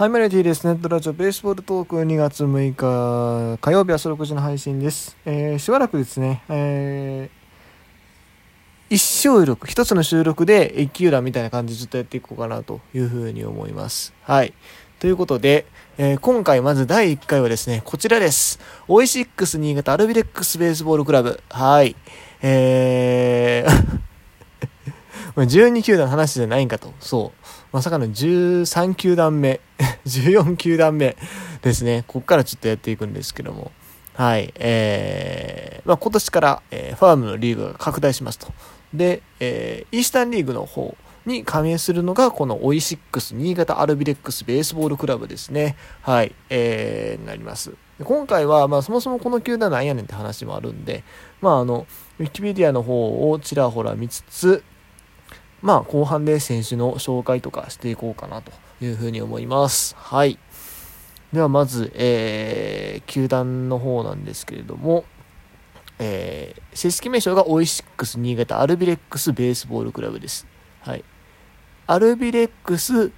[0.00, 0.66] はい、マリティです。
[0.66, 5.14] ネットラジオベースボールトーク2月6日火曜日朝6時の配信です。
[5.26, 14.14] えー、しばらくですね、えー、一収録、一つの収録で一球団みたいな感じでずっとやっていこうかなというふうに思います。
[14.22, 14.54] はい。
[15.00, 15.66] ということで、
[15.98, 18.58] えー、今回まず第1回はですね、こちらです。
[18.88, 21.42] オイシックス新潟アルビレックスベースボールクラブ。
[21.50, 21.94] はい。
[22.40, 24.09] えー
[25.36, 26.92] 12球団の話じゃないんかと。
[27.00, 27.46] そう。
[27.72, 29.60] まさかの13球団目、
[30.06, 31.16] 14球団目
[31.62, 32.04] ですね。
[32.06, 33.70] ここからちょっとやっていくんですけども。
[34.14, 34.52] はい。
[34.56, 38.48] えー、まあ、今年から、えー、ファームのリーグが拡大しますと。
[38.92, 40.96] で、えー、イースタンリーグの方
[41.26, 45.76] に加盟するのが、このオイシックス新潟アルビレックスベースボールクラブですね。
[46.02, 46.34] はい。
[46.50, 47.72] えー、なります。
[48.04, 51.04] 今回は、まあ、そもそもこの球団なんやねんって話もあるんで、
[51.40, 51.86] まあ、あの、
[52.18, 54.62] ウィキペディアの方をちらほら見つつ、
[55.62, 59.94] まあ、後半で選手の紹介とかしていこうかなというふうに思います。
[59.96, 60.38] はい。
[61.32, 65.04] では、まず、えー、球団の方なんですけれども、
[65.98, 70.46] えー、正式名称がオイシックス新潟アルビレックスベースボールクラブです。
[70.80, 71.04] はい。
[71.86, 73.12] アルビレックス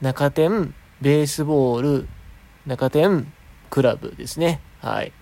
[0.00, 2.08] 中店ベースボール
[2.66, 3.32] 中店
[3.68, 4.60] クラブですね。
[4.80, 5.12] はい。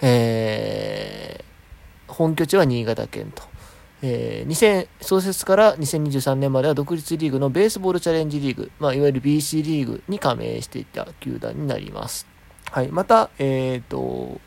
[0.00, 3.42] えー、本拠地は新潟県と。
[4.02, 12.26] えー、2000創設から2023年までは独立リーグのベースボールチャレンジリーグ、まあ、いわゆる BC リーグに加盟していた球団になります。
[12.70, 14.40] はい、また、え、ー、と、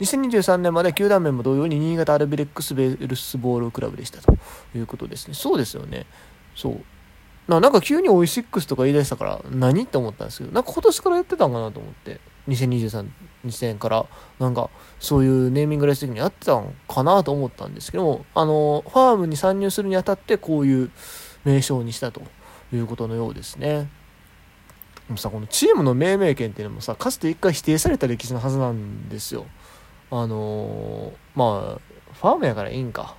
[0.00, 4.36] 2023年まで球団名も同様に新潟アルビレックスベルスボールクラブでしたと
[4.74, 5.34] いうことですね。
[5.34, 6.06] そうですよね。
[6.54, 6.80] そう。
[7.48, 12.20] なんか急にオイシックスとか言い出したから何って思ったんですけど、なんか今年からやってたんかなと思って。
[12.48, 13.08] 2023、
[13.46, 14.06] 2000から
[14.38, 20.90] なんかそういうネーミングライス的にあってたんかなと思ったんですけども、あの、ファームに参入するにあたってこういう
[21.44, 22.22] 名称にしたと
[22.72, 23.88] いうことのようですね。
[25.06, 29.46] でもさ、このチームの命名権っていうのもさ、かつて一回否定された歴史のはずなんですよ。
[30.10, 33.16] あのまあ、ファームやからいいんか。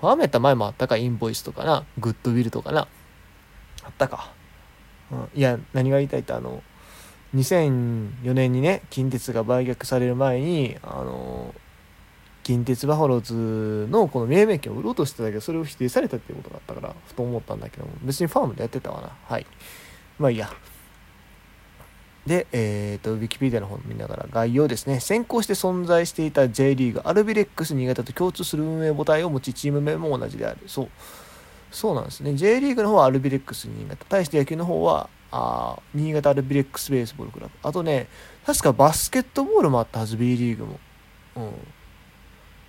[0.00, 2.88] ファームやったら前もあったか、インボイスとかな、グッドウィルとかな。
[3.82, 4.32] あったか。
[5.10, 6.62] うん、いや、何が言いたいって、あの、
[7.34, 11.54] 2004年にね近鉄が売却される前にあの
[12.42, 19.46] 近鉄バファローズのこの命名権を売ろうとしてたけどそれを否定されたっていうことがあったからふと思ったんだけども別にファームでやってたわな、はい、
[20.18, 20.50] まあいいや、
[22.26, 25.00] で、えっ、ー、と、ウィキペディアの方見ながら概要ですね。
[25.00, 30.60] 先行して存在していた J リーグ、アルビレックス新潟と共通する運営母体を持ち、チーム名も同じである。
[30.66, 30.88] そう。
[31.70, 32.34] そうなんですね。
[32.34, 34.04] J リーグの方はアルビレックス新潟。
[34.04, 37.52] 対して野球の方は、あ新潟アルビレックスベースボールクラブ。
[37.62, 38.08] あとね、
[38.44, 40.80] 確かバスケットボールもあったはず、B リーグも。
[41.36, 41.52] うん。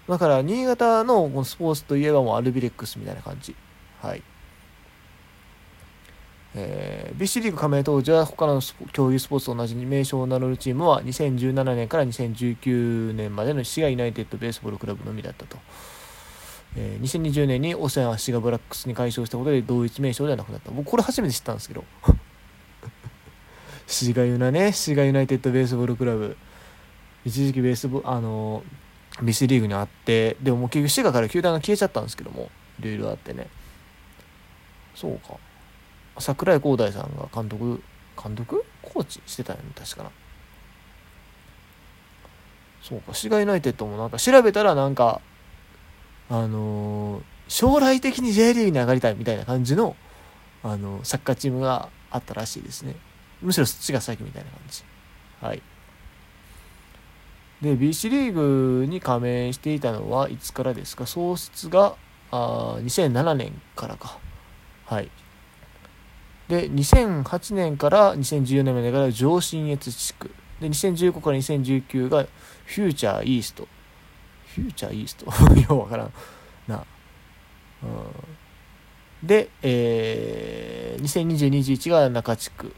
[0.08, 3.56] だから、新潟のスポーツといえばもうアルビレックスみたいな感じ。
[4.02, 4.24] はい。
[6.54, 8.62] えー、BC リーグ加盟当時は他の
[8.92, 15.58] 競技スポーツと同じに名称を名乗るチームは2017年から2019年までの滋賀ユナイテッドベースボールクラブのみだったと。
[16.76, 20.72] えー、2020年にオセアン滋賀ブラックスに解消したことで同一名称ではなくなった。
[20.72, 21.84] 僕これ初めて知ったんですけど。
[23.91, 26.38] 滋賀ユナね、滋賀ユナイテッドベースボールクラブ。
[27.25, 33.47] 一時期ベースボあのー、BC リーグにあって、でももう結局滋賀から球団が消えちゃったんですけども、いろいろあってね。
[34.96, 35.35] そうか。
[36.19, 37.84] 櫻井光大さんが監督、
[38.22, 38.63] 監督？
[38.81, 40.12] コーチしてたよね、確かな。
[42.81, 45.22] そうか、滋賀ユナイテッドもなんか調べたらなんか、
[46.29, 49.97] あのー、将来的に J リーグに上がりたいみたいな感じの、
[50.63, 52.96] あの、サッカーチームがあったらしいですね。
[53.41, 54.84] むしろそっちが先みたいな感じ。
[55.41, 55.62] はい。
[57.62, 61.06] で、BC リーグに加盟していたのはいつからですか？
[61.06, 61.96] 創設が
[62.31, 64.18] あ2007年からか。
[64.85, 65.09] はい。
[66.47, 70.31] で、2008年から2014年までが上信越地区。
[70.59, 72.23] で、2015から2019が
[72.66, 73.68] フューチャーイースト。
[74.56, 75.25] フューチャーイースト？
[75.62, 76.13] ようわからん
[76.68, 76.85] な、
[77.84, 82.73] うん、で、えー、202021が中地区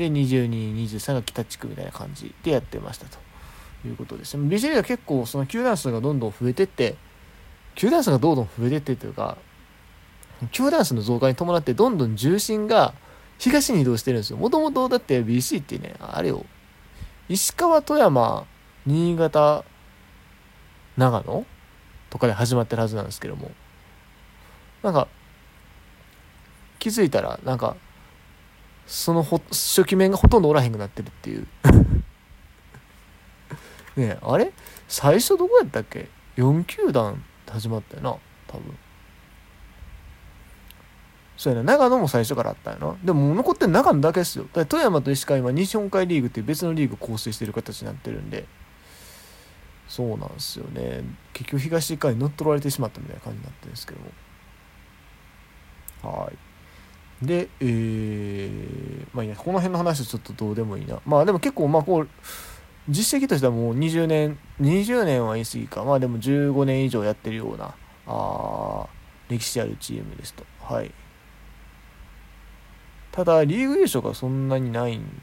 [0.00, 3.18] で2223が北地区みたいな感じでやってましたと
[3.86, 4.36] いうことです。
[4.38, 6.96] ね BJ は結構その球団数がどんどん増えてって
[7.74, 9.36] 球団数がどんどん増えてってというか
[10.52, 12.94] 球団数の増加に伴ってどんどん重心が
[13.38, 14.38] 東に移動してるんですよ。
[14.38, 16.46] もともとだって BC ってねあれを
[17.28, 18.46] 石川富山
[18.86, 19.64] 新潟
[20.96, 21.44] 長野
[22.08, 23.50] とかで始まってるはずなんですけども
[24.82, 25.08] なんか
[26.78, 27.76] 気づいたらなんか
[28.90, 31.46] そのほ初期面がほとんどおらへんくなってるっていう
[33.96, 34.52] ねえあれ？
[34.88, 38.10] 最初どこやったっけ？4球団始まったよな
[38.48, 38.76] 多分
[41.36, 42.96] そうやな、長野も最初からあったんやな。
[43.02, 44.46] でも残って長野だけですよ。
[44.52, 48.44] だ富山と石川今、西本海リーグっていう別のリーグ構成してる形になってるんで、
[49.88, 51.02] そうなんですよね。
[51.32, 54.00] 結局東側に乗っ取られてしまったみたいな感じになってるんですけど
[56.02, 56.22] も。
[56.22, 56.36] はい。
[57.22, 58.79] で、えー、
[59.20, 61.00] まあいいや、この辺の話はちょっとどうでもいいな。
[61.04, 62.08] まあでも結構、まあこう、
[62.88, 65.84] 実績としてはもう20年、20年は言い過ぎか。
[65.84, 67.74] まあでも15年以上やってるような、
[68.06, 68.86] あ
[69.28, 70.44] 歴史あるチームですと。
[70.60, 70.90] はい。
[73.12, 75.22] ただ、リーグ優勝がそんなにないん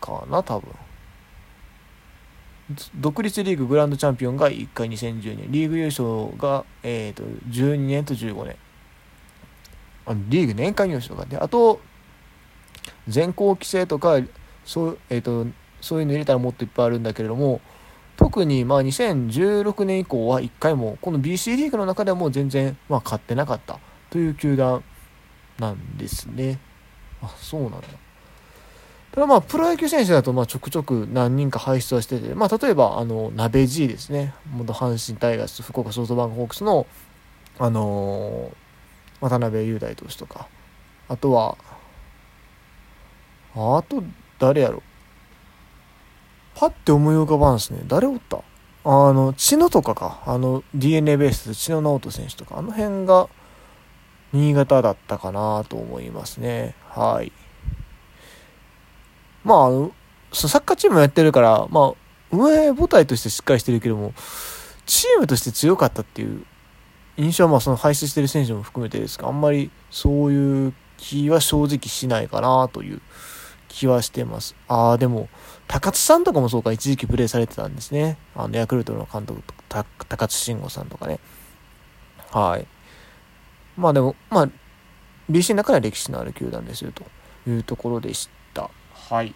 [0.00, 0.70] かな、多分。
[2.94, 8.56] 独立リーググランドチャンピオンが1回2010年、リーグ優勝が、えーと、12年と15年。
[10.06, 11.24] あのリーグ年間優勝が。
[11.24, 11.80] で、あと、
[13.08, 14.20] 全校規制とか、
[14.64, 15.46] そう,、えーと、
[15.80, 17.60] そういうの入れたらもっといっぱいあるんだけれども、
[18.16, 23.78] 特にまあ2016年以降は1回も、この BC リーグの中でも全然、まあ、勝ってなかった
[24.10, 24.84] という球団
[25.58, 26.58] なんですね。
[27.22, 27.78] あそうなんだ
[29.12, 36.86] ただまあプロ野球選手だとまあちょくちょく何人か輩出はしてて、まあ、例えばあの鍋 G ですね元阪神タイガース福岡ソフトバンクホークスの、
[37.58, 40.48] あのー、渡辺雄大投手とか
[41.08, 41.58] あとは
[43.54, 44.02] あと
[44.38, 44.82] 誰やろ？
[46.54, 47.80] パッて思い浮かばんすね。
[47.86, 48.38] 誰おった？
[48.84, 50.22] あの知野とかか。
[50.26, 52.58] あの d n a ベースで知野直人選手とか。
[52.58, 53.28] あの辺が
[54.32, 56.74] 新潟だったかなと思いますね。
[56.88, 57.32] はい。
[59.42, 59.92] まあ、あの、
[60.32, 64.12] サッカーチームやってるから、まあ、上母体としてしっかりしてるけども、
[64.86, 66.44] チームとして強かったっていう
[67.16, 73.00] 印象は、まあ、その輩出してる選手も含めてですが、あんまりそういう気は正直しないかなという
[73.70, 74.56] 気はしてます。
[74.68, 75.28] ああ、でも、
[75.68, 78.18] 高津さんとかもそうか、一時期プレーされてたんですね。
[78.34, 79.42] あの、ヤクルトの監督、
[80.08, 81.20] 高津慎吾さんとかね。
[82.32, 82.66] はい。
[83.76, 84.48] まあでも、まあ、
[85.30, 87.04] BC の中では歴史のある球団ですよと
[87.48, 88.68] いうところでした。
[88.92, 89.34] はい。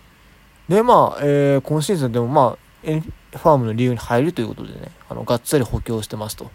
[0.69, 6.51] で、まあ、えー、今シーズンでもまあ、ファームの理由に入るということでね、あの、がっつり補強してますと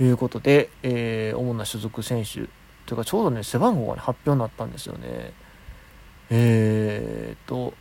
[0.00, 2.48] いうことで、えー、主な所属選手、
[2.86, 5.32] というかちょうどね、背番号が、ね、発表になったんですよね。
[6.30, 7.74] えーと、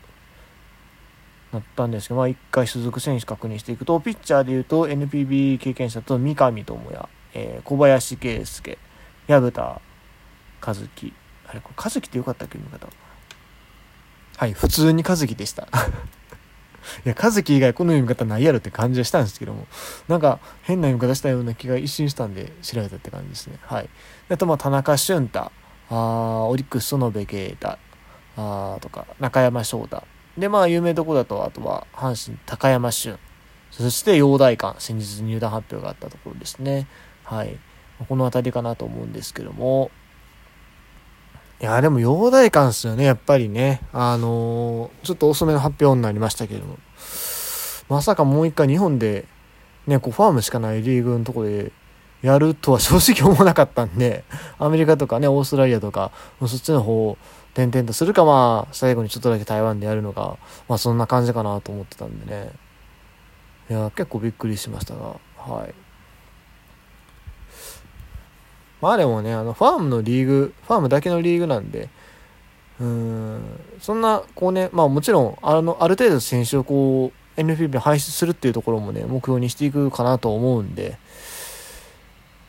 [1.52, 8.78] なったんですけど、まあ、一回所属選手確認していくと、ピッチャーでいうと NPB 経験者と三上智也、えー、小林圭介、
[9.28, 9.82] 薮田
[10.66, 11.14] 和樹。
[11.48, 12.88] あれこれ和樹ってよかったっけ読み方？
[14.38, 15.68] はい普通に和樹でした。
[17.06, 19.68] いや和樹以外この読み方ないやろって感じはしたんですけども
[20.10, 23.58] なんか変な読み方したような気が一瞬したんで調べたって感じですね。
[23.62, 23.90] はい。
[24.30, 25.52] あとまあ田中俊太。
[25.90, 27.78] あオリックス園部啓太。
[28.36, 30.04] あとか中山翔太。
[30.38, 33.18] でまあ有名どこだとあとは阪神高山俊
[33.70, 36.88] そして陽大館先日入団発表があったところですね。
[37.24, 37.58] はい。
[38.08, 39.92] この辺りかなと思うんですけども、
[41.64, 43.80] いや、でも、陽大館っすよね、やっぱりね。
[43.94, 46.78] あのー、ちょっと遅めの発表になりましたけども。
[47.88, 49.26] まさかもう一回日本で、
[49.88, 51.72] ね、こう、ファームしかないリーグのとこで、
[52.22, 54.26] やるとは正直思わなかったんで、
[54.60, 56.12] アメリカとかね、オーストラリアとか、
[56.46, 57.18] そっちの方
[57.54, 62.52] 転々とするか、まあ、最後にちょっとだけ台湾でやるのが、まあ、そんな感じかなと思ってたんでね。
[63.70, 65.74] いや、結構びっくりしましたが、はい。
[68.82, 71.88] まあでもね、あの、ファームのリーグ、ファームだけのリーグなんで、
[72.82, 73.42] うーん、
[73.80, 80.98] そんな、こうね、まあもちろん、あの、ある程度選手をこう、NFB に輩出するっていうところもね、目標にしていくかなと思うんで、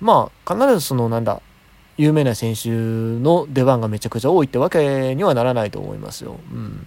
[0.00, 1.40] まあ、必ずその、なんだ、
[1.96, 6.38] 有名な選手の出番がめちゃくちゃ多いってわけにはならないと思いますよ。
[6.50, 6.86] うん。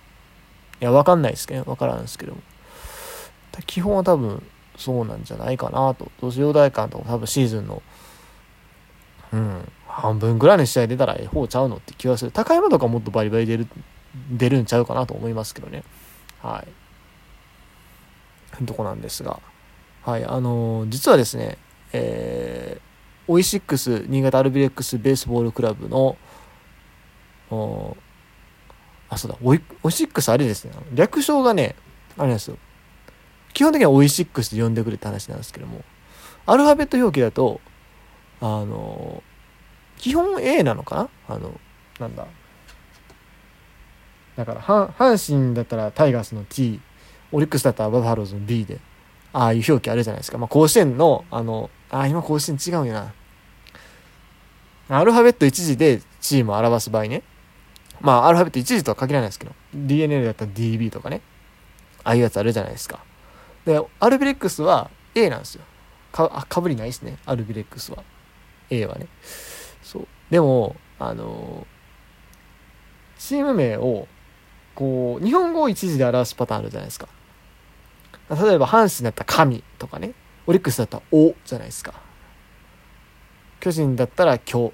[0.81, 2.41] いや、わかんないですけど、わからんですけども。
[3.65, 4.43] 基本は多分、
[4.75, 6.11] そうなんじゃないかなと。
[6.21, 7.81] どうせ洋大館とか多分シーズンの
[9.33, 12.31] うん、半分ぐらいの試合出たらええ方ちゃうのって気はする。
[12.31, 13.67] 高山とかもっとバリバリ出る、
[14.31, 15.83] 出るんちゃうかなと思いますけどね。
[16.41, 16.63] は
[18.61, 18.65] い。
[18.65, 19.39] とこなんですが。
[20.03, 21.57] はい、あのー、実はですね、
[21.91, 22.81] えー、
[23.27, 26.17] オイシックス、新潟アルビレックスベースボールクラブの、
[29.09, 31.75] あ、そうだ、オイオイシックスあれですね、略称がね、
[32.17, 32.57] あれなんですよ。
[33.53, 35.83] 基本的にはオイシックスで呼んでくれって話なんですけども、
[36.45, 37.59] アルファベット表記だと、
[38.39, 39.23] あの、
[39.97, 41.35] 基本 A なのかな？
[41.35, 41.59] あの、
[41.99, 42.27] なんだ。
[44.35, 46.79] だから、阪神だったらタイガースの T、
[47.31, 48.79] オリックスだったらバファローズの B で、
[49.37, 50.39] ああいう表記あるじゃないですか。
[50.39, 53.13] まあ、甲子園の、あの、ああ、今甲子園違うんや
[54.89, 54.97] な。
[54.99, 57.21] アルファベット1字でチームを表す場合ね。
[58.01, 61.21] まあ、アルファベット1字とは限らないですけど、DNA だったら DB とかね。
[62.03, 62.99] ああいうやつあるじゃないですか。
[63.63, 65.63] で、アルビレックスは A なんですよ。
[66.11, 67.19] か、かぶりないですね。
[67.27, 68.03] アルビレックスは。
[68.71, 69.05] A はね。
[69.83, 70.07] そう。
[70.31, 71.67] でも、あの
[73.19, 74.07] チーム名を
[74.73, 77.07] こう日本語を一時で表すパターンあるじゃないですか
[78.29, 80.13] 例えば阪神だったら神とかね。
[80.47, 81.93] オリックスだったらおじゃないですか。
[83.59, 84.73] 巨人だったら巨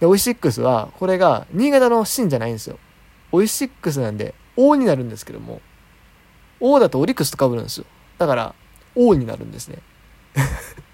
[0.00, 2.78] でオイシックスはこれが新潟の芯じゃないんですよ。
[3.32, 5.60] オイシックスなんで O になるんですけども
[6.60, 7.86] O だとオリックスと被るんですよ。
[8.18, 8.54] だから
[8.94, 9.78] O になるんですね。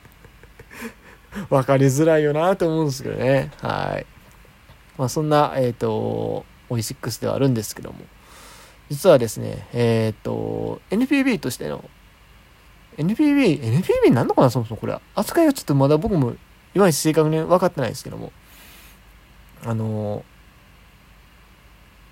[1.50, 3.50] わかりづらいよなと思うんですけどね。
[3.60, 4.06] はい。
[4.96, 7.98] まあそんなえっ、ー、とオイシックスではあるんですけども。
[8.90, 11.84] 実はですねえっ、と NPB としての
[12.96, 14.98] NPB、NPB なんのかなそもそもこれ。
[15.14, 16.34] 扱いはちょっとまだ僕も
[16.74, 18.32] いまいち正確に分かってないですけども。
[19.64, 20.22] あのー、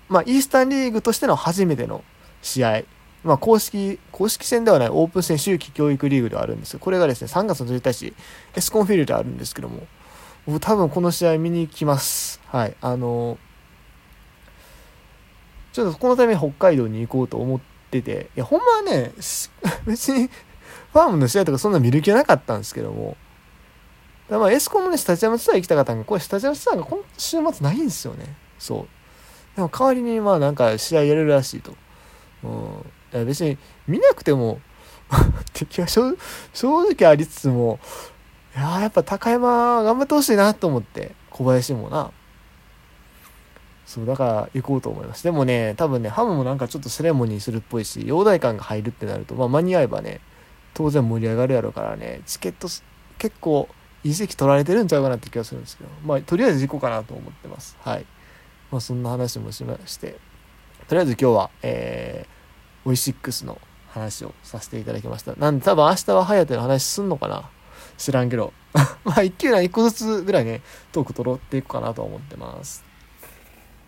[0.09, 2.03] まあ、イースタンリーグとしての初めての
[2.41, 2.83] 試合。
[3.23, 8.13] まあ、公式、公式戦ではないオープン戦秋季教育リーグではあるんですこれがですね、3月の1日、
[8.53, 9.87] エスコンフィールドあるんですけども、
[10.45, 12.41] 僕多分この試合見に行きます。
[12.47, 12.75] はい。
[12.81, 13.37] あのー、
[15.73, 19.11] ちょっとこのために北海道に行こうと思ってて、いや、ほんまはね、
[19.85, 20.29] 別に
[20.93, 23.17] ファームの試合とかそんな見る気はなかったんですけども、
[24.29, 28.35] だまあエスコンのね、スタジアムツアー行きたかったんが、これスタジアムツアーが今週末ないんですよね。
[28.59, 28.87] そう。
[29.55, 31.73] でも代わりにまあなんか試合やれるらしいと。
[32.43, 32.51] うん。
[33.13, 34.59] いや別に見なくても
[35.53, 36.15] 敵は正
[36.53, 37.79] 直ありつつも、
[38.55, 42.11] いややっぱ高山頑張ってほしいなと思って、小林もな。
[43.85, 45.23] そう、だから行こうと思います。
[45.23, 50.21] でもね、多分ね、ハムもなんかちょっとセレモニーするっぽいし、容体感が入るってなると、まあ間に合えばね、
[50.73, 52.67] 当然盛り上がるやろうからね、チケット
[53.17, 53.67] 結構
[54.03, 57.77] いい席取られてるんちゃうかなって気がするんですけど、まあ、とりあえず行こうかなと思ってます。
[57.81, 58.05] はい。
[58.71, 60.17] まあ、そんな話もしまして、
[60.87, 65.35] とりあえず今日は、えー、オイシックスの話をさせていただきました。
[65.35, 67.49] なんで多分明日はハヤテの話すんのかな？
[67.97, 68.51] 知らんけど。
[69.05, 70.61] まあ、一級な一個ずつぐらいね、
[70.91, 72.83] トーク取ろうっていくかなと思ってます。